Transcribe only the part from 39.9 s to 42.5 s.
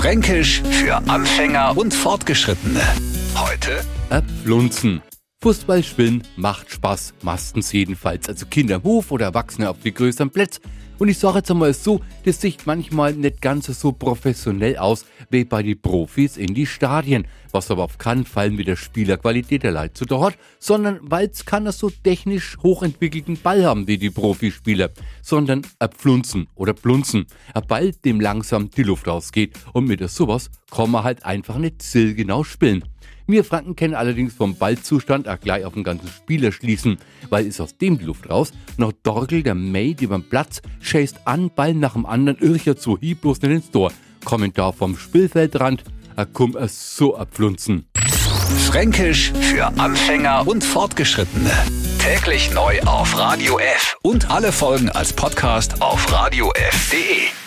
über den Platz, chased an, Ball nach dem anderen,